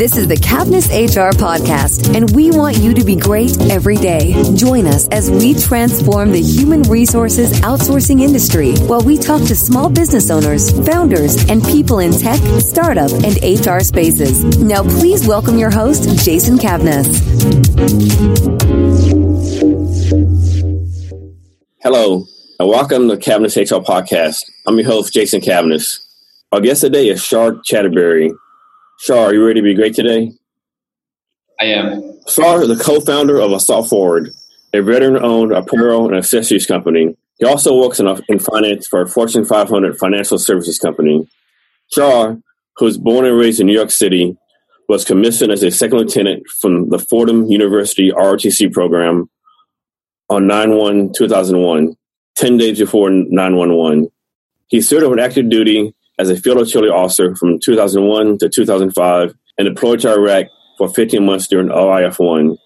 [0.00, 4.32] This is the Cavness HR podcast, and we want you to be great every day.
[4.54, 9.90] Join us as we transform the human resources outsourcing industry while we talk to small
[9.90, 14.42] business owners, founders, and people in tech, startup, and HR spaces.
[14.56, 17.20] Now, please welcome your host, Jason Cavness.
[21.82, 22.24] Hello,
[22.58, 24.46] and welcome to Cavness HR podcast.
[24.66, 25.98] I'm your host, Jason Cavness.
[26.52, 28.30] Our guest today is Shah Chowdhury.
[29.00, 30.30] Shah, are you ready to be great today?
[31.58, 32.18] I am.
[32.28, 34.30] Shah is the co-founder of Assault Forward,
[34.74, 37.16] a veteran-owned apparel and accessories company.
[37.38, 41.26] He also works in, in finance for a Fortune 500 financial services company.
[41.90, 42.34] Shah,
[42.76, 44.36] who was born and raised in New York City,
[44.86, 49.30] was commissioned as a second lieutenant from the Fordham University ROTC program
[50.28, 51.96] on 9-1-2001,
[52.36, 54.10] 10 days before 9-1-1.
[54.66, 59.66] He served on active duty as a field artillery officer from 2001 to 2005 and
[59.66, 62.56] deployed to Iraq for 15 months during OIF-1.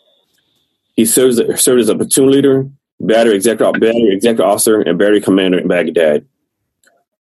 [0.96, 2.68] He serves, served as a platoon leader,
[3.00, 6.26] battery executive, battery executive officer, and battery commander in Baghdad.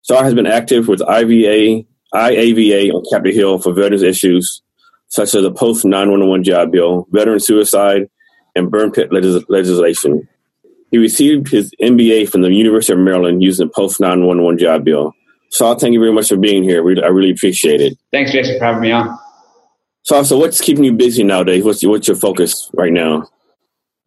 [0.08, 4.62] Shah has been active with IVA, IAVA on Capitol Hill for veterans issues
[5.10, 8.10] such as the post 911 GI Bill, veteran suicide,
[8.56, 10.28] and burn pit legislation.
[10.92, 15.14] He received his MBA from the University of Maryland using the post 911 GI Bill.
[15.50, 16.80] So thank you very much for being here.
[16.80, 17.98] I really appreciate it.
[18.12, 19.18] Thanks, Jason, for having me on.
[20.04, 21.64] So, so what's keeping you busy nowadays?
[21.64, 23.28] What's your, what's your focus right now?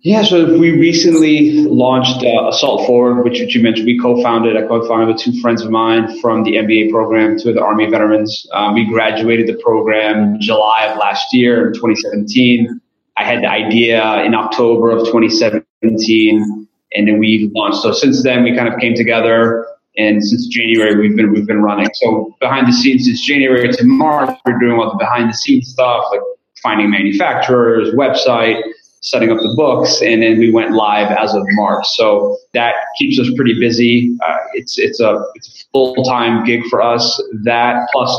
[0.04, 3.86] Yeah, so we recently launched uh, Assault Forward, which, which, you mentioned.
[3.86, 4.56] We co-founded.
[4.56, 7.88] I co-founded with two friends of mine from the MBA program, two of the Army
[7.88, 8.44] veterans.
[8.52, 12.80] Um, we graduated the program July of last year, in 2017.
[13.16, 17.82] I had the idea in October of 2017, and then we launched.
[17.82, 19.61] So since then, we kind of came together
[19.96, 21.88] and since January we've been we've been running.
[21.94, 25.68] So behind the scenes since January to March, we're doing all the behind the scenes
[25.68, 26.20] stuff like
[26.62, 28.62] finding manufacturers, website,
[29.00, 31.86] setting up the books, and then we went live as of March.
[31.88, 34.16] So that keeps us pretty busy.
[34.26, 37.22] Uh, it's it's a it's a full time gig for us.
[37.44, 38.16] That plus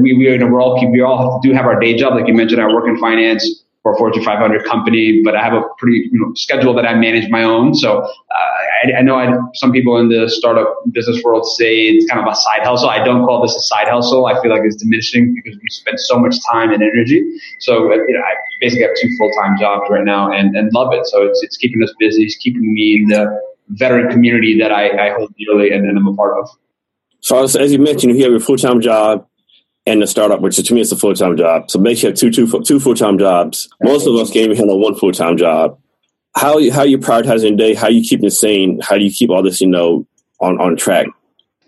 [0.00, 2.60] we we we're all keep we all do have our day job like you mentioned.
[2.60, 6.20] I work in finance for a Fortune 500 company, but I have a pretty you
[6.20, 7.74] know, schedule that I manage my own.
[7.74, 8.08] So uh,
[8.84, 12.30] I, I, know I, some people in the startup business world say it's kind of
[12.30, 12.90] a side hustle.
[12.90, 14.26] I don't call this a side hustle.
[14.26, 17.24] I feel like it's diminishing because we spend so much time and energy.
[17.60, 20.70] So uh, you know, I basically have two full time jobs right now and, and
[20.74, 21.06] love it.
[21.06, 22.24] So it's it's keeping us busy.
[22.24, 26.06] It's keeping me in the veteran community that I, I hold dearly and, and I'm
[26.06, 26.50] a part of.
[27.20, 29.26] So as, as you mentioned, you have your full time job
[29.86, 31.70] and the startup, which to me is a full time job.
[31.70, 33.68] So basically, have two two two full time jobs.
[33.82, 35.78] Most of us can't even handle one full time job.
[36.36, 37.74] How how you prioritizing day?
[37.74, 38.80] How you keep it sane?
[38.80, 40.06] How do you keep all this you know
[40.40, 41.06] on on track?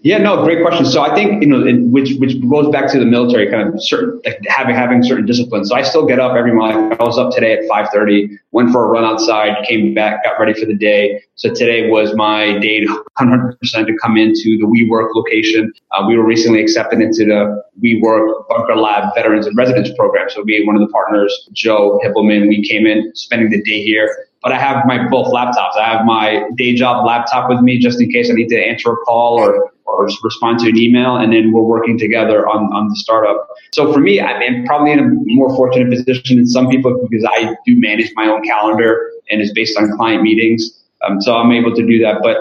[0.04, 0.84] Yeah, no, great question.
[0.84, 4.20] So I think you know, which which goes back to the military, kind of certain
[4.24, 5.68] like having having certain disciplines.
[5.68, 6.92] So I still get up every morning.
[6.98, 10.40] I was up today at five thirty, went for a run outside, came back, got
[10.40, 11.22] ready for the day.
[11.36, 12.84] So today was my day,
[13.16, 15.72] hundred percent to come into the WeWork location.
[15.92, 20.28] Uh, we were recently accepted into the WeWork Bunker Lab Veterans and Residents Program.
[20.30, 24.26] So we one of the partners, Joe Hippelman, we came in spending the day here
[24.42, 25.76] but I have my both laptops.
[25.76, 28.92] I have my day job laptop with me just in case I need to answer
[28.92, 32.88] a call or or respond to an email, and then we're working together on, on
[32.88, 33.48] the startup.
[33.74, 37.56] So for me, I'm probably in a more fortunate position than some people because I
[37.66, 40.82] do manage my own calendar and it's based on client meetings.
[41.02, 42.20] Um, so I'm able to do that.
[42.22, 42.38] But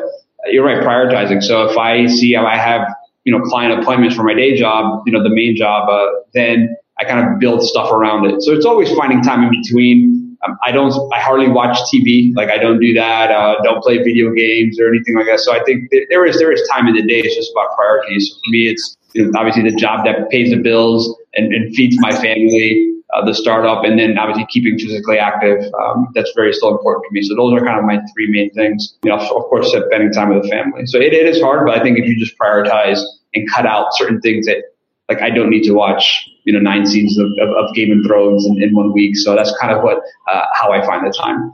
[0.52, 1.44] you're right, prioritizing.
[1.44, 2.88] So if I see I have,
[3.24, 6.76] you know, client appointments for my day job, you know, the main job, uh, then
[7.00, 8.42] I kind of build stuff around it.
[8.42, 10.31] So it's always finding time in between
[10.64, 12.36] I don't, I hardly watch TV.
[12.36, 13.32] Like I don't do that.
[13.32, 15.40] Uh, don't play video games or anything like that.
[15.40, 17.20] So I think there is, there is time in the day.
[17.20, 18.30] It's just about priorities.
[18.30, 21.96] For me, it's you know, obviously the job that pays the bills and, and feeds
[22.00, 25.62] my family, uh, the startup, and then obviously keeping physically active.
[25.80, 27.22] Um, that's very still important to me.
[27.22, 28.98] So those are kind of my three main things.
[29.04, 30.86] You know, of course, spending time with the family.
[30.86, 33.02] So it, it is hard, but I think if you just prioritize
[33.34, 34.64] and cut out certain things that
[35.10, 38.06] like I don't need to watch you know nine seasons of, of, of Game of
[38.06, 39.16] Thrones in, in, one week.
[39.16, 40.00] So that's kind of what
[40.32, 41.54] uh, how I find the time.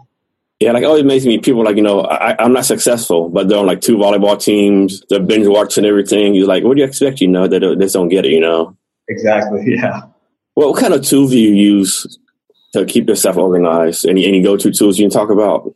[0.60, 1.38] Yeah, like it always amazes me.
[1.40, 5.04] People like you know I, am not successful, but they're on like two volleyball teams.
[5.10, 6.34] They're binge watching everything.
[6.34, 7.22] You're like, what do you expect?
[7.22, 8.32] You know, they, they just don't get it.
[8.32, 8.76] You know.
[9.08, 9.64] Exactly.
[9.78, 10.02] Yeah.
[10.56, 12.18] Well, what kind of tools do you use
[12.74, 14.08] to keep yourself organized?
[14.08, 15.76] Any any go to tools you can talk about?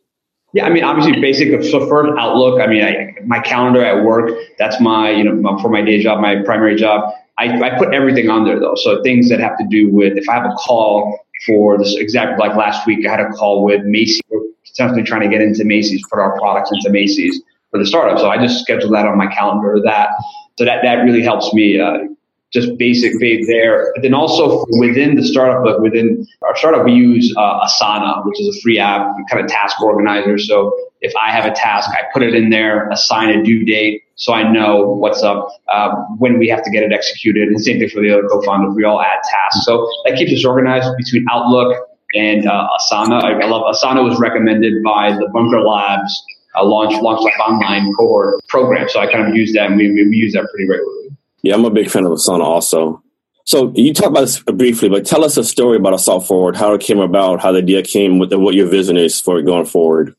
[0.53, 1.63] Yeah, I mean, obviously, basic.
[1.63, 2.59] So first, Outlook.
[2.59, 4.31] I mean, I, my calendar at work.
[4.57, 7.13] That's my, you know, for my day job, my primary job.
[7.41, 8.75] I, I put everything on there though.
[8.75, 12.39] So things that have to do with if I have a call for this exact
[12.39, 14.21] like last week, I had a call with Macy's,
[14.63, 17.41] essentially trying to get into Macy's, put our products into Macy's
[17.71, 18.19] for the startup.
[18.19, 19.79] So I just schedule that on my calendar.
[19.83, 20.09] That
[20.57, 21.79] so that that really helps me.
[21.79, 22.05] Uh,
[22.51, 23.93] just basic vague there.
[23.95, 28.41] But then also within the startup, like within our startup, we use uh, Asana, which
[28.41, 30.37] is a free app, kind of task organizer.
[30.37, 34.03] So if I have a task, I put it in there, assign a due date,
[34.15, 37.47] so I know what's up uh, when we have to get it executed.
[37.47, 38.75] And same thing for the other co-founders.
[38.75, 41.75] We all add tasks, so that keeps us organized between Outlook
[42.15, 43.23] and uh, Asana.
[43.23, 46.23] I, I, love Asana was recommended by the Bunker Labs
[46.55, 48.87] uh, launch launch like online cohort program.
[48.89, 51.17] So I kind of use that, and we, we use that pretty regularly.
[51.41, 53.01] Yeah, I'm a big fan of Asana also.
[53.45, 56.73] So you talked about this briefly, but tell us a story about Assault Forward, how
[56.75, 59.65] it came about, how the idea came, with what your vision is for it going
[59.65, 60.15] forward.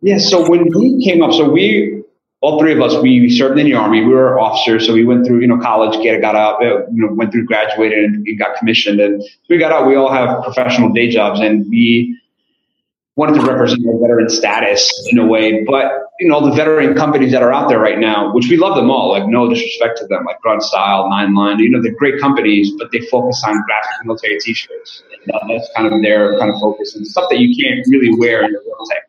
[0.00, 2.02] Yeah, so when we came up, so we
[2.40, 4.04] all three of us, we served in the army.
[4.04, 7.06] We were officers, so we went through, you know, college, get got out, uh, you
[7.06, 9.00] know, went through, graduated, and got commissioned.
[9.00, 9.88] And we got out.
[9.88, 12.20] We all have professional day jobs, and we
[13.16, 15.64] wanted to represent our veteran status in a way.
[15.64, 18.74] But you know, the veteran companies that are out there right now, which we love
[18.74, 21.94] them all, like no disrespect to them, like Grunt Style, Nine Line, you know, they're
[21.94, 25.02] great companies, but they focus on graphic military T-shirts.
[25.12, 28.16] And, uh, that's kind of their kind of focus and stuff that you can't really
[28.16, 28.58] wear in a,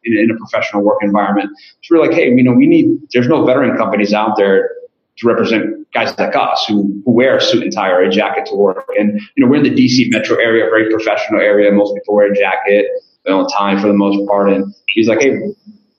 [0.03, 1.49] in in a professional work environment.
[1.83, 2.99] So we're like, hey, you know, we need.
[3.13, 4.71] There's no veteran companies out there
[5.17, 8.45] to represent guys like us who, who wear a suit and tie or a jacket
[8.47, 8.87] to work.
[8.97, 11.71] And, you know, we're in the DC metro area, very professional area.
[11.71, 12.85] Most people wear a jacket
[13.27, 14.51] on time for the most part.
[14.51, 15.39] And he's like, hey,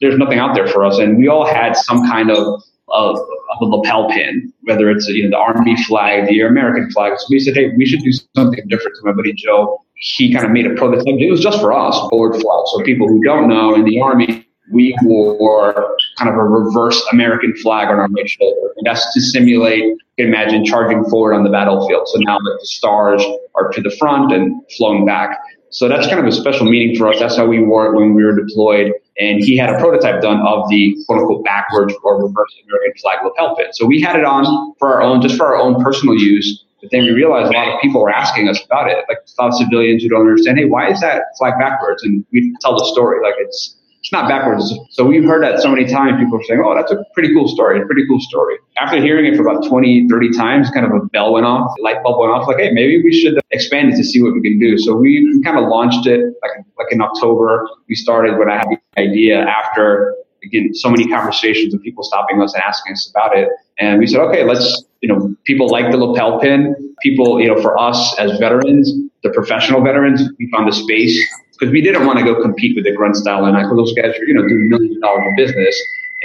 [0.00, 0.98] there's nothing out there for us.
[0.98, 5.24] And we all had some kind of of, of a lapel pin, whether it's you
[5.24, 7.18] know the Army flag, the American flag.
[7.18, 8.96] So we said, hey, we should do something different.
[8.96, 11.04] To my buddy Joe, he kind of made a prototype.
[11.06, 12.62] It was just for us, board flag.
[12.66, 17.54] So people who don't know, in the Army, we wore kind of a reverse American
[17.56, 18.72] flag on our right shoulder.
[18.76, 22.08] And that's to simulate, you can imagine charging forward on the battlefield.
[22.08, 23.24] So now that the stars
[23.54, 25.38] are to the front and flowing back.
[25.70, 27.18] So that's kind of a special meaning for us.
[27.18, 28.92] That's how we wore it when we were deployed.
[29.18, 33.18] And he had a prototype done of the quote unquote backwards or reverse American flag
[33.24, 33.56] lapel.
[33.72, 36.64] So we had it on for our own, just for our own personal use.
[36.80, 39.42] But then we realized a lot of people were asking us about it, like a
[39.42, 42.04] lot of civilians who don't understand, hey, why is that flag backwards?
[42.04, 43.74] And we tell the story, like it's
[44.08, 44.74] it's not backwards.
[44.88, 46.18] So we've heard that so many times.
[46.18, 48.56] People are saying, oh, that's a pretty cool story, a pretty cool story.
[48.78, 52.02] After hearing it for about 20, 30 times, kind of a bell went off, light
[52.02, 54.58] bulb went off, like, hey, maybe we should expand it to see what we can
[54.58, 54.78] do.
[54.78, 57.68] So we kind of launched it like, like in October.
[57.86, 62.40] We started when I had the idea after, again, so many conversations of people stopping
[62.40, 63.50] us and asking us about it.
[63.78, 66.74] And we said, okay, let's, you know, people like the lapel pin.
[67.02, 68.90] People, you know, for us as veterans,
[69.22, 71.28] the professional veterans, we found the space
[71.58, 73.92] because we didn't want to go compete with the grunt style and like, well, those
[73.94, 75.76] guys are, you know, doing millions of dollars of business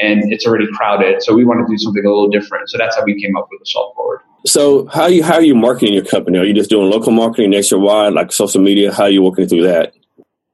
[0.01, 1.21] and it's already crowded.
[1.21, 2.69] So we wanted to do something a little different.
[2.69, 4.21] So that's how we came up with Assault Forward.
[4.45, 6.37] So how are you how are you marketing your company?
[6.37, 8.93] Are you just doing local marketing nationwide, like social media?
[8.93, 9.93] How are you working through that?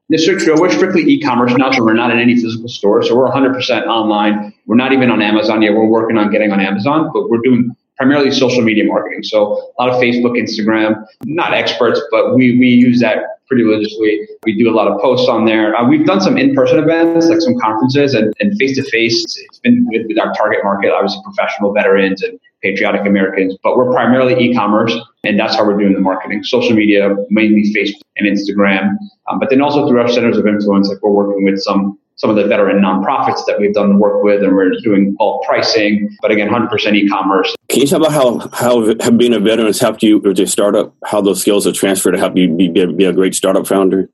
[0.09, 0.59] This is true.
[0.59, 3.03] We're strictly e-commerce now, so we're not in any physical store.
[3.03, 4.53] So we're 100% online.
[4.65, 5.73] We're not even on Amazon yet.
[5.73, 9.23] We're working on getting on Amazon, but we're doing primarily social media marketing.
[9.23, 13.17] So a lot of Facebook, Instagram, not experts, but we, we use that
[13.47, 14.25] pretty religiously.
[14.45, 15.75] We do a lot of posts on there.
[15.75, 19.37] Uh, we've done some in-person events, like some conferences and, and face-to-face.
[19.37, 23.91] It's been good with our target market, obviously professional veterans and patriotic Americans, but we're
[23.91, 26.43] primarily e-commerce and that's how we're doing the marketing.
[26.43, 28.95] Social media, mainly Facebook and Instagram,
[29.29, 32.29] um, but then also through our centers of influence, like we're working with some some
[32.29, 36.15] of the veteran nonprofits that we've done work with, and we're doing bulk pricing.
[36.21, 37.55] But again, 100% e-commerce.
[37.69, 38.11] Can you talk about
[38.53, 40.93] how how being a veteran has helped you with your startup?
[41.05, 44.09] How those skills are transferred to help you be, be a great startup founder?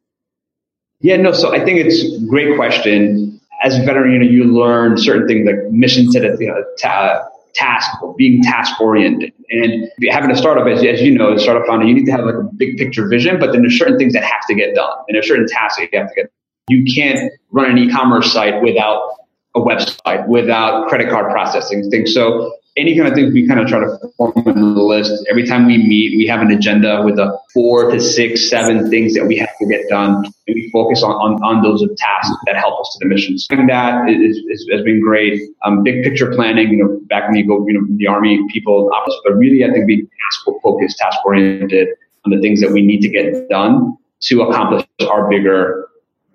[1.01, 1.31] Yeah, no.
[1.31, 3.41] So I think it's a great question.
[3.63, 6.63] As a veteran, you know, you learn certain things like mission to the you know,
[6.79, 11.43] ta- task, being task oriented, and having a startup, as, as you know, as a
[11.43, 13.39] startup founder, you need to have like a big picture vision.
[13.39, 15.89] But then there's certain things that have to get done, and there's certain tasks that
[15.91, 16.31] you have to get
[16.69, 19.17] you can't run an e-commerce site without
[19.55, 22.13] a website, without credit card processing things.
[22.13, 25.25] So any kind of things we kind of try to form the list.
[25.29, 29.13] Every time we meet, we have an agenda with a four to six, seven things
[29.13, 30.25] that we have to get done.
[30.25, 33.39] And we focus on, on, on those tasks that help us to the mission.
[33.39, 35.41] So that is, is, has been great.
[35.63, 38.91] Um, big picture planning, you know, back when you go, you know, the army people,
[39.23, 41.87] but really I think being task focused, task oriented
[42.25, 45.84] on the things that we need to get done to accomplish our bigger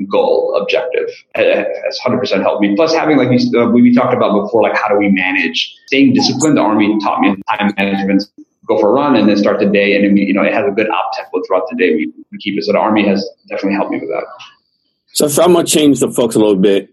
[0.07, 2.75] goal objective has 100% helped me.
[2.75, 6.15] Plus having like uh, we, we talked about before, like how do we manage staying
[6.15, 6.57] disciplined?
[6.57, 8.25] The army taught me time management.
[8.67, 10.53] Go for a run and then start the day, and then we, you know it
[10.53, 11.95] has a good op tempo throughout the day.
[11.95, 12.65] We, we keep it.
[12.65, 14.25] So the army has definitely helped me with that.
[15.13, 16.91] So, so I'm gonna change the focus a little bit.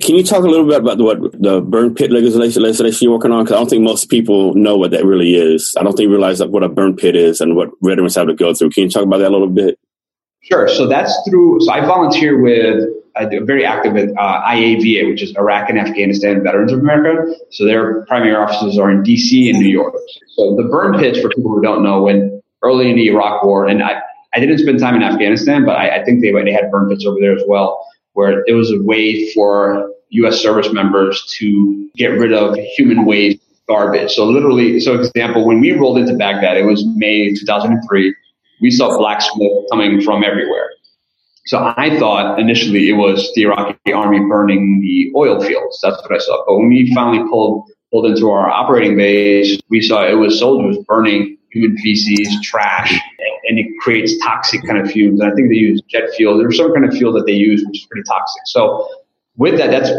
[0.00, 3.32] Can you talk a little bit about what the burn pit legislation, legislation you're working
[3.32, 3.44] on?
[3.44, 5.74] Because I don't think most people know what that really is.
[5.78, 8.52] I don't think realize what a burn pit is and what veterans have to go
[8.54, 8.70] through.
[8.70, 9.78] Can you talk about that a little bit?
[10.44, 10.68] Sure.
[10.68, 12.84] So that's through, so I volunteer with
[13.30, 17.32] do very active at uh, IAVA, which is Iraq and Afghanistan Veterans of America.
[17.50, 19.94] So their primary offices are in DC and New York.
[20.36, 23.66] So the burn pits, for people who don't know, when early in the Iraq War,
[23.66, 24.00] and I,
[24.34, 27.06] I didn't spend time in Afghanistan, but I, I think they they had burn pits
[27.06, 30.40] over there as well, where it was a way for U.S.
[30.40, 34.12] service members to get rid of human waste garbage.
[34.12, 38.14] So literally, so example, when we rolled into Baghdad, it was May 2003.
[38.64, 40.70] We saw black smoke coming from everywhere.
[41.44, 45.78] So I thought initially it was the Iraqi army burning the oil fields.
[45.82, 46.42] That's what I saw.
[46.46, 50.82] But when we finally pulled pulled into our operating base, we saw it was soldiers
[50.88, 52.90] burning human feces, trash,
[53.46, 55.20] and it creates toxic kind of fumes.
[55.20, 56.38] And I think they use jet fuel.
[56.38, 58.42] There's some kind of fuel that they use which is pretty toxic.
[58.46, 58.88] So
[59.36, 59.90] with that, that's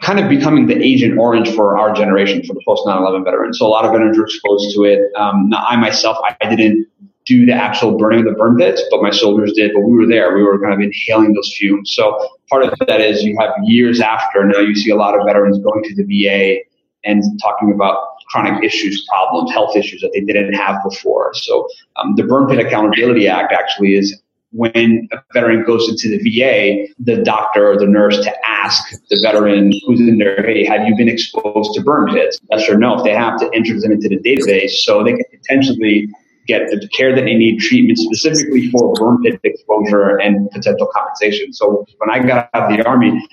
[0.00, 3.58] kind of becoming the Agent Orange for our generation, for the post 9/11 veterans.
[3.58, 5.14] So a lot of veterans were exposed to it.
[5.14, 6.88] Um, I myself, I didn't
[7.26, 9.72] do the actual burning of the burn pits, but my soldiers did.
[9.72, 10.34] But we were there.
[10.36, 11.92] We were kind of inhaling those fumes.
[11.94, 15.26] So part of that is you have years after now you see a lot of
[15.26, 16.60] veterans going to the VA
[17.04, 17.96] and talking about
[18.28, 21.32] chronic issues, problems, health issues that they didn't have before.
[21.34, 24.20] So um, the Burn Pit Accountability Act actually is
[24.52, 29.20] when a veteran goes into the VA, the doctor or the nurse to ask the
[29.20, 32.38] veteran who's in there, hey, have you been exposed to burn pits?
[32.50, 32.96] Yes or no.
[32.96, 36.08] If they have to enter them into the database so they can potentially
[36.46, 41.52] get the care that they need, treatment specifically for burn pit exposure and potential compensation.
[41.52, 43.26] So when I got out of the army,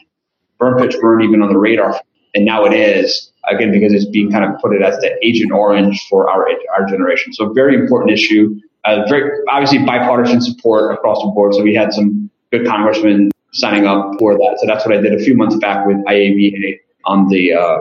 [0.60, 2.00] burn pits weren't even on the radar.
[2.34, 5.52] And now it is, again, because it's being kind of put it as the agent
[5.52, 7.34] orange for our, our generation.
[7.34, 8.58] So very important issue.
[8.86, 11.54] Uh, very obviously bipartisan support across the board.
[11.54, 14.58] So we had some good congressmen signing up for that.
[14.60, 17.78] So that's what I did a few months back with IAVA on the uh,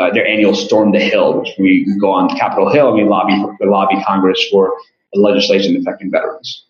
[0.00, 3.34] uh, their annual Storm the Hill, which we go on Capitol Hill and we lobby
[3.60, 4.74] we lobby Congress for
[5.14, 6.66] legislation affecting veterans.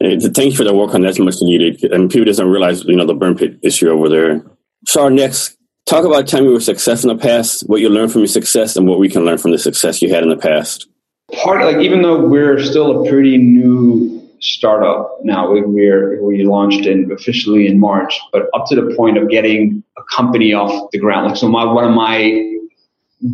[0.00, 1.84] Thank you for the work on that's much needed.
[1.92, 4.44] And people doesn't realize, you know, the burn pit issue over there.
[4.86, 8.10] So our next, talk about time you were success in the past, what you learned
[8.10, 10.36] from your success, and what we can learn from the success you had in the
[10.36, 10.88] past
[11.32, 16.86] part like even though we're still a pretty new startup now, we, we're we launched
[16.86, 20.98] in officially in March, but up to the point of getting a company off the
[20.98, 21.28] ground.
[21.28, 22.58] Like so, my one of my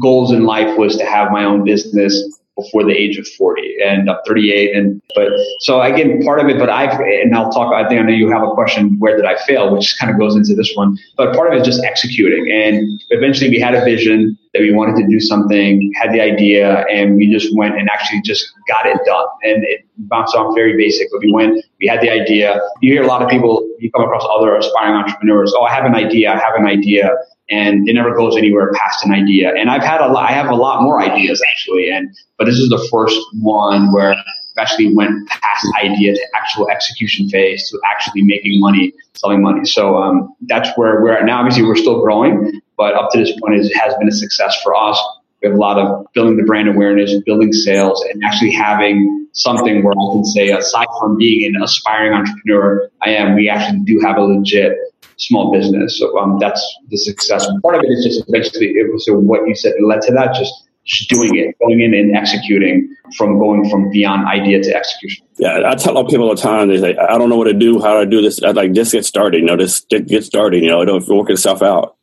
[0.00, 4.10] goals in life was to have my own business before the age of 40 and
[4.10, 4.76] I'm 38.
[4.76, 5.28] And, but
[5.60, 8.28] so again, part of it, but I've, and I'll talk, I think I know you
[8.30, 11.34] have a question, where did I fail, which kind of goes into this one, but
[11.34, 12.50] part of it is just executing.
[12.50, 16.84] And eventually we had a vision that we wanted to do something, had the idea,
[16.90, 19.26] and we just went and actually just got it done.
[19.44, 22.60] And it bounced off very basic, but we went, we had the idea.
[22.80, 25.84] You hear a lot of people, you come across other aspiring entrepreneurs, oh, I have
[25.84, 27.10] an idea, I have an idea
[27.50, 29.52] and it never goes anywhere past an idea.
[29.54, 32.56] And I've had a lot, I have a lot more ideas actually, and but this
[32.56, 34.24] is the first one where I've
[34.58, 39.64] actually went past idea to actual execution phase to actually making money, selling money.
[39.64, 41.38] So um, that's where we're at now.
[41.40, 44.74] Obviously, we're still growing, but up to this point, it has been a success for
[44.74, 45.00] us.
[45.42, 49.84] We have a lot of building the brand awareness, building sales, and actually having something
[49.84, 53.36] where I can say, aside from being an aspiring entrepreneur, I am.
[53.36, 54.76] We actually do have a legit
[55.16, 55.98] small business.
[55.98, 57.46] So um, that's the success.
[57.62, 60.34] Part of it is just eventually it was so what you said led to that,
[60.34, 65.26] just just doing it, going in and executing from going from beyond idea to execution.
[65.36, 67.80] Yeah, I tell people all the time, they say, I don't know what to do,
[67.80, 68.42] how do I do this?
[68.42, 71.62] I like, just get started, you know, just get, started, you know, it'll work itself
[71.62, 71.96] out.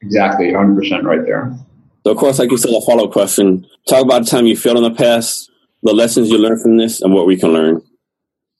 [0.00, 1.54] Exactly, 100% right there.
[2.04, 3.66] So, of course, like you said, a follow up question.
[3.86, 5.50] Talk about the time you failed in the past,
[5.82, 7.82] the lessons you learned from this, and what we can learn.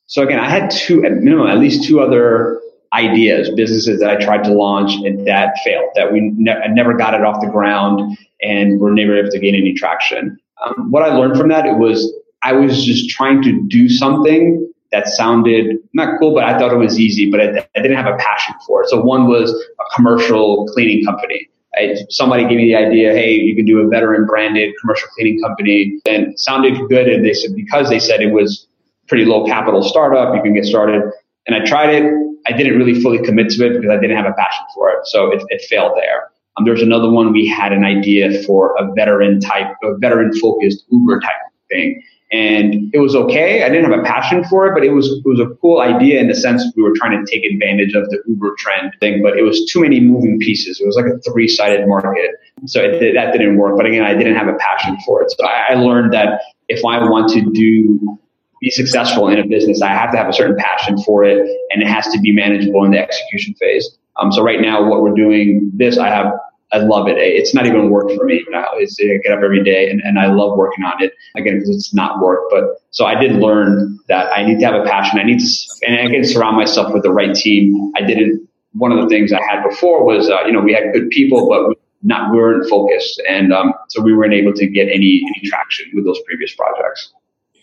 [0.06, 2.59] So, again, I had two, at minimum, at least two other
[2.92, 7.14] ideas, businesses that I tried to launch and that failed, that we ne- never got
[7.14, 10.38] it off the ground and were never able to gain any traction.
[10.64, 14.66] Um, what I learned from that, it was I was just trying to do something
[14.92, 18.12] that sounded not cool, but I thought it was easy, but I, I didn't have
[18.12, 18.88] a passion for it.
[18.88, 21.48] So one was a commercial cleaning company.
[21.76, 25.40] I, somebody gave me the idea, hey, you can do a veteran branded commercial cleaning
[25.40, 26.00] company.
[26.06, 27.08] And sounded good.
[27.08, 28.66] And they said, because they said it was
[29.06, 31.02] pretty low capital startup, you can get started.
[31.46, 32.12] And I tried it.
[32.46, 35.06] I didn't really fully commit to it because I didn't have a passion for it.
[35.06, 36.30] So it, it failed there.
[36.56, 40.84] Um, there's another one we had an idea for a veteran type, a veteran focused
[40.90, 41.36] Uber type
[41.68, 42.02] thing.
[42.32, 43.64] And it was okay.
[43.64, 46.20] I didn't have a passion for it, but it was it was a cool idea
[46.20, 49.20] in the sense we were trying to take advantage of the Uber trend thing.
[49.20, 50.80] But it was too many moving pieces.
[50.80, 52.30] It was like a three sided market,
[52.66, 53.76] so it, that didn't work.
[53.76, 55.32] But again, I didn't have a passion for it.
[55.32, 58.19] So I, I learned that if I want to do
[58.60, 61.38] be successful in a business, I have to have a certain passion for it,
[61.70, 63.96] and it has to be manageable in the execution phase.
[64.18, 66.32] Um, so right now, what we're doing, this I have,
[66.72, 67.16] I love it.
[67.16, 68.68] It's not even work for me now.
[68.74, 71.70] It's I get up every day, and, and I love working on it again because
[71.70, 72.40] it's not work.
[72.50, 75.18] But so I did learn that I need to have a passion.
[75.18, 75.46] I need to,
[75.86, 77.92] and I can surround myself with the right team.
[77.96, 80.92] I didn't one of the things I had before was, uh, you know, we had
[80.92, 84.88] good people, but not we weren't focused, and um, so we weren't able to get
[84.88, 87.12] any any traction with those previous projects.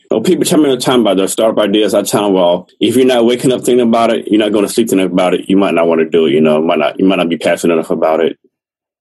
[0.10, 1.94] Well, people tell me all the time about their startup ideas.
[1.94, 4.66] I tell them, well, if you're not waking up thinking about it, you're not going
[4.66, 5.50] to sleep thinking about it.
[5.50, 6.32] You might not want to do it.
[6.32, 8.40] You know, might not you might not be passionate enough about it.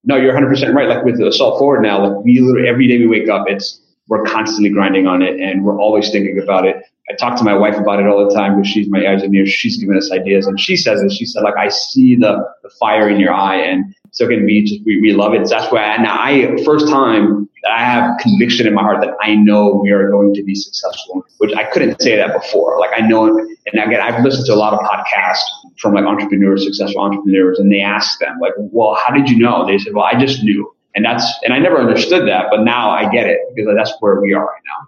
[0.03, 0.87] No, you're 100 percent right.
[0.87, 4.23] Like with Assault Forward now, like we literally every day we wake up, it's we're
[4.23, 6.83] constantly grinding on it, and we're always thinking about it.
[7.09, 9.45] I talk to my wife about it all the time because she's my engineer.
[9.45, 11.11] She's giving us ideas, and she says it.
[11.11, 14.63] She said, like, I see the, the fire in your eye, and so again, we
[14.63, 15.47] just we, we love it.
[15.47, 19.13] That's why I, now I first time that I have conviction in my heart that
[19.21, 22.79] I know we are going to be successful, which I couldn't say that before.
[22.79, 25.45] Like I know, and again, I've listened to a lot of podcasts
[25.79, 29.65] from like entrepreneurs, successful entrepreneurs, and they ask them like, "Well, how did you know?"
[29.65, 32.89] They said, "Well, I just knew." And that's and I never understood that, but now
[32.89, 34.87] I get it because that's where we are right now.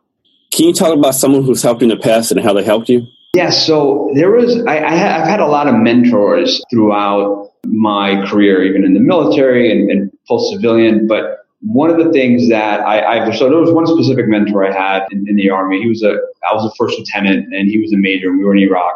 [0.51, 2.89] Can you talk about someone who's helped you in the past and how they helped
[2.89, 3.07] you?
[3.35, 8.63] Yeah, so there was, I, I have had a lot of mentors throughout my career,
[8.63, 11.07] even in the military and, and post civilian.
[11.07, 14.73] But one of the things that I, I, so there was one specific mentor I
[14.73, 15.81] had in, in, the army.
[15.81, 16.15] He was a,
[16.49, 18.95] I was a first lieutenant and he was a major and we were in Iraq.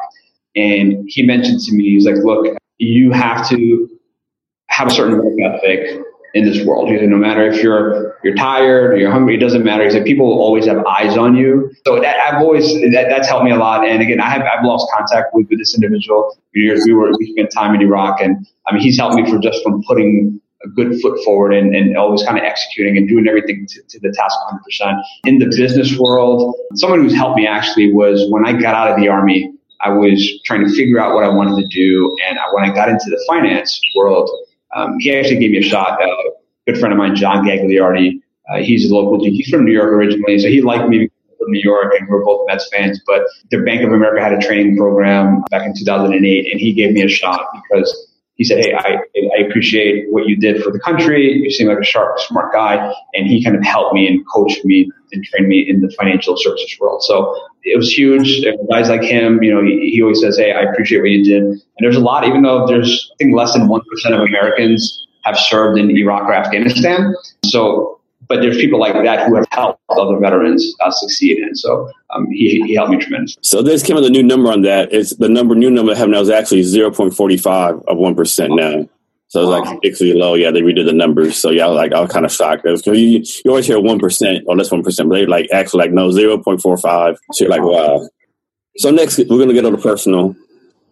[0.56, 3.90] And he mentioned to me, he's like, look, you have to
[4.68, 6.02] have a certain work ethic
[6.34, 6.90] in this world.
[6.90, 9.84] He said, no matter if you're you're tired or you're hungry, it doesn't matter.
[9.84, 11.72] He said, people will always have eyes on you.
[11.86, 13.88] So that I've always that, that's helped me a lot.
[13.88, 16.36] And again, I have I've lost contact with, with this individual.
[16.56, 19.64] We were we spent time in Iraq, and I mean he's helped me for just
[19.64, 23.68] from putting a good foot forward and, and always kind of executing and doing everything
[23.68, 24.34] to, to the task
[24.82, 25.02] 100%.
[25.26, 28.98] In the business world, someone who's helped me actually was when I got out of
[28.98, 29.52] the army.
[29.82, 32.74] I was trying to figure out what I wanted to do, and I, when I
[32.74, 34.30] got into the finance world,
[34.76, 36.02] um, he actually gave me a shot.
[36.02, 39.24] Uh, a good friend of mine, John Gagliardi, uh, he's a local.
[39.24, 42.46] He's from New York originally, so he liked me from New York, and we're both
[42.48, 43.02] Mets fans.
[43.06, 46.94] But the Bank of America had a training program back in 2008, and he gave
[46.94, 48.98] me a shot because he said, "Hey, I,
[49.38, 51.32] I appreciate what you did for the country.
[51.32, 54.66] You seem like a sharp, smart guy." And he kind of helped me and coached
[54.66, 57.04] me and trained me in the financial services world.
[57.04, 58.44] So it was huge.
[58.72, 61.44] Guys like him, you know, he, he always says, "Hey, I appreciate what you did."
[61.44, 65.08] And there's a lot, even though there's I think less than one percent of Americans
[65.24, 67.14] have served in Iraq or Afghanistan.
[67.46, 68.00] So
[68.34, 71.38] but there's people like that who have helped other veterans uh, succeed.
[71.38, 73.40] And so um, he, he helped me tremendously.
[73.44, 74.92] So this came with a new number on that.
[74.92, 78.90] It's the number new number I have now is actually 0.45 of 1% now.
[79.28, 80.34] So it's like ridiculously low.
[80.34, 81.38] Yeah, they redid the numbers.
[81.38, 82.64] So yeah, I was like, I was kind of shocked.
[82.64, 86.10] Was, you, you always hear 1% or less 1%, but they like actually like, no,
[86.10, 87.18] 0.45.
[87.34, 88.08] So you're like, wow.
[88.78, 90.36] So next, we're going to get on the personal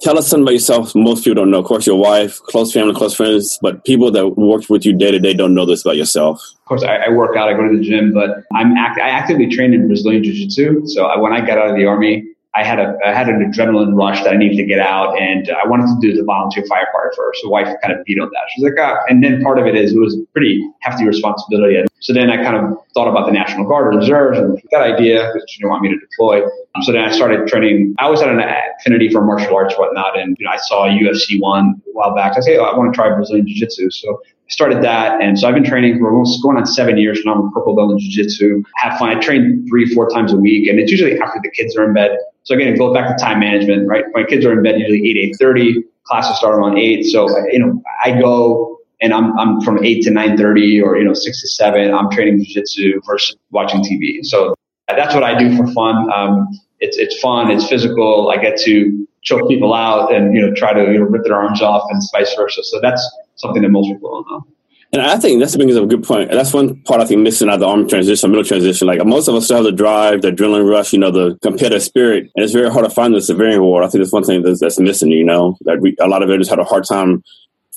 [0.02, 1.60] tell us something about yourself most people don't know.
[1.60, 5.12] Of course, your wife, close family, close friends, but people that work with you day
[5.12, 6.42] to day don't know this about yourself.
[6.60, 9.10] Of course, I, I, work out, I go to the gym, but I'm act- I
[9.10, 10.88] actively train in Brazilian Jiu Jitsu.
[10.88, 13.40] So I, when I got out of the army, I had a I had an
[13.50, 16.64] adrenaline rush that I needed to get out, and I wanted to do the volunteer
[16.64, 17.42] firefighter first.
[17.42, 18.50] So wife kind of vetoed that.
[18.54, 18.98] She's like, ah.
[19.08, 21.82] and then part of it is it was a pretty hefty responsibility.
[22.02, 25.32] So then I kind of thought about the National Guard and reserves and that idea
[25.34, 26.42] because she didn't want me to deploy.
[26.82, 27.96] So then I started training.
[28.00, 28.42] I always had an
[28.80, 32.38] affinity for martial arts, whatnot, and you know, I saw UFC one a while back.
[32.38, 33.92] I say, oh, I want to try Brazilian Jiu Jitsu.
[33.92, 35.22] So I started that.
[35.22, 37.36] And so I've been training for almost going on seven years now.
[37.36, 38.64] I'm a purple belt in jiu-jitsu.
[38.78, 39.16] Have fun.
[39.16, 40.68] I train three, four times a week.
[40.68, 42.18] And it's usually after the kids are in bed.
[42.44, 44.06] So again, it goes back to time management, right?
[44.14, 45.76] My kids are in bed usually 8, 8.30.
[46.04, 47.04] Classes start around 8.
[47.04, 51.14] So, you know, I go and I'm, I'm from 8 to 9.30 or, you know,
[51.14, 51.94] 6 to 7.
[51.94, 54.24] I'm training jiu-jitsu versus watching TV.
[54.24, 54.56] So
[54.88, 56.12] that's what I do for fun.
[56.12, 56.48] Um,
[56.80, 57.52] it's, it's fun.
[57.52, 58.30] It's physical.
[58.30, 61.36] I get to choke people out and, you know, try to you know, rip their
[61.36, 62.64] arms off and vice versa.
[62.64, 63.08] So that's,
[63.42, 64.48] something that most people don't know.
[64.94, 66.32] And I think that's brings up a good point.
[66.32, 68.88] That's one part I think missing out of the arm transition, middle transition.
[68.88, 71.82] Like most of us still have the drive, the adrenaline rush, you know, the competitive
[71.82, 73.86] spirit, and it's very hard to find the civilian world.
[73.86, 75.10] I think that's one thing that's, that's missing.
[75.10, 77.24] You know, that we, a lot of veterans had a hard time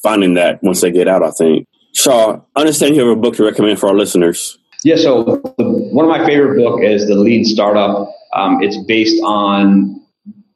[0.04, 1.24] finding that once they get out.
[1.24, 1.66] I think.
[1.94, 4.58] Shah, I understand you have a book to recommend for our listeners.
[4.84, 5.24] Yeah, so
[5.58, 8.08] the, one of my favorite book is the Lean Startup.
[8.34, 10.00] Um, it's based on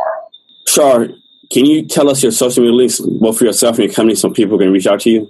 [0.68, 1.06] Shah,
[1.52, 4.30] can you tell us your social media links, both for yourself and your company, so
[4.30, 5.28] people can reach out to you?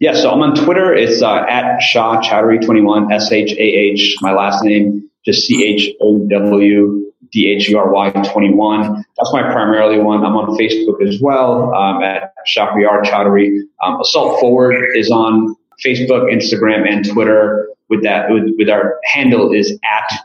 [0.00, 0.92] Yeah, so I'm on Twitter.
[0.92, 5.94] It's uh, at Shah Chowdhury21, S H A H, my last name, just C H
[6.00, 7.03] O W
[7.34, 9.04] D H E R Y 21.
[9.18, 10.24] That's my primarily one.
[10.24, 13.58] I'm on Facebook as well um, at Shahriar Chowdhury.
[13.82, 17.68] Um, Assault Forward is on Facebook, Instagram, and Twitter.
[17.90, 20.18] With that, with, with our handle is at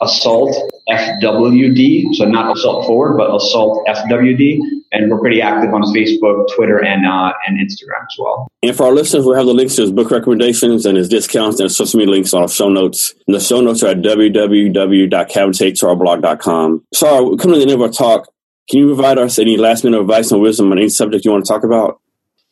[0.00, 0.56] Assault
[0.88, 2.14] FWD.
[2.14, 4.60] So not Assault Forward, but Assault FWD.
[4.90, 8.48] And we're pretty active on Facebook, Twitter, and uh, and Instagram as well.
[8.62, 11.60] And for our listeners, we have the links to his book recommendations and his discounts
[11.60, 13.14] and social media links on our show notes.
[13.26, 16.84] And the show notes are at www.cavnesshrblog.com.
[16.94, 18.28] So, coming to the end of our talk,
[18.70, 21.44] can you provide us any last minute advice and wisdom on any subject you want
[21.44, 22.00] to talk about?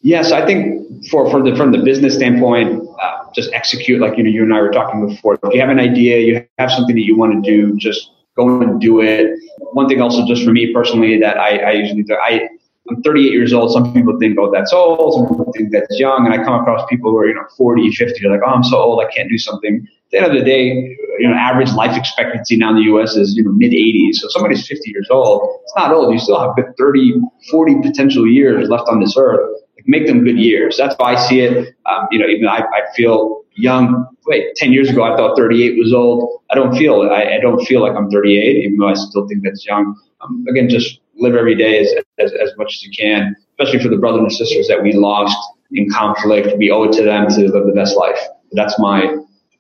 [0.03, 4.25] Yes, I think for, for the from the business standpoint, uh, just execute like you
[4.25, 5.35] know you and I were talking before.
[5.35, 8.61] If you have an idea, you have something that you want to do, just go
[8.61, 9.38] and do it.
[9.72, 12.49] One thing also just for me personally that I, I usually do, I
[12.88, 13.72] I'm 38 years old.
[13.72, 15.14] Some people think, oh, that's old.
[15.14, 16.25] Some people think that's young.
[16.25, 18.20] And I come across people who are, you know, 40, 50.
[18.22, 19.05] They're like, oh, I'm so old.
[19.05, 19.85] I can't do something.
[19.85, 23.16] At the end of the day, you know, average life expectancy now in the U.S.
[23.16, 24.14] is, you know, mid 80s.
[24.14, 25.59] So somebody's 50 years old.
[25.64, 26.12] It's not old.
[26.12, 27.14] You still have good 30,
[27.51, 30.77] 40 potential years left on this earth make them good years.
[30.77, 31.75] That's how I see it.
[31.87, 34.07] Um, you know, even I, I feel young.
[34.27, 36.42] Wait, 10 years ago, I thought 38 was old.
[36.51, 37.09] I don't feel it.
[37.09, 39.97] I, I don't feel like I'm 38, even though I still think that's young.
[40.21, 43.88] Um, again, just live every day as, as, as much as you can, especially for
[43.88, 45.37] the brothers and sisters that we lost
[45.73, 46.57] in conflict.
[46.59, 48.19] We owe it to them to live the best life.
[48.53, 49.16] That's my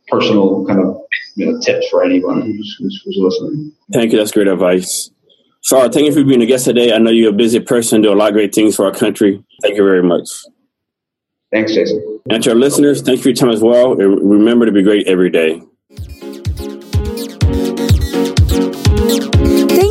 [0.08, 1.00] personal kind of
[1.34, 3.72] you know, tips for anyone who's, who's, who's listening.
[3.92, 4.18] Thank you.
[4.18, 5.10] That's great advice.
[5.62, 6.92] Shah, thank you for being a guest today.
[6.92, 9.42] I know you're a busy person, do a lot of great things for our country.
[9.62, 10.28] Thank you very much.
[11.52, 12.20] Thanks, Jason.
[12.28, 13.92] And to our listeners, thank you for your time as well.
[13.92, 15.62] And remember to be great every day.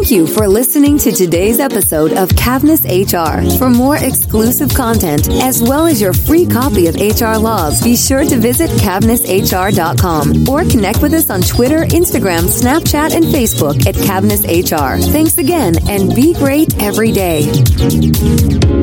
[0.05, 3.57] Thank you for listening to today's episode of Cavness HR.
[3.57, 8.23] For more exclusive content, as well as your free copy of HR Laws, be sure
[8.23, 14.45] to visit cavnesshr.com or connect with us on Twitter, Instagram, Snapchat, and Facebook at Cavness
[14.45, 15.01] HR.
[15.11, 18.74] Thanks again and be great every day.